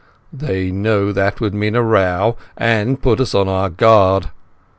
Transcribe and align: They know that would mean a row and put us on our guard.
They 0.33 0.71
know 0.71 1.11
that 1.11 1.39
would 1.39 1.53
mean 1.53 1.75
a 1.75 1.83
row 1.83 2.35
and 2.57 2.99
put 2.99 3.19
us 3.19 3.35
on 3.35 3.47
our 3.47 3.69
guard. 3.69 4.31